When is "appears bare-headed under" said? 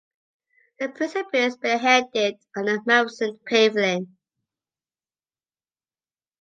1.13-2.77